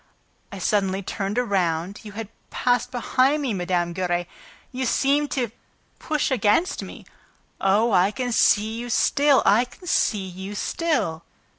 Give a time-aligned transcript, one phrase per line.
[0.51, 1.99] I suddenly turned around...
[2.01, 3.93] you had passed behind me, Mme.
[3.93, 4.25] Giry...
[4.71, 5.51] You seemed to
[5.99, 7.05] push against me...
[7.59, 11.23] Oh, I can see you still, I can see you still!"